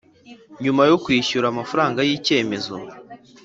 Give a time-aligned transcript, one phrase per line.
[0.63, 2.75] Nyuma yo kwishyura amafaranga y icyemezo